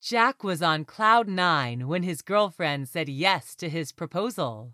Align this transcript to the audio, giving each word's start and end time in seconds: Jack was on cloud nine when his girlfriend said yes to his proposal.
Jack 0.00 0.44
was 0.44 0.62
on 0.62 0.84
cloud 0.84 1.26
nine 1.26 1.88
when 1.88 2.04
his 2.04 2.22
girlfriend 2.22 2.88
said 2.88 3.08
yes 3.08 3.56
to 3.56 3.68
his 3.68 3.90
proposal. 3.90 4.72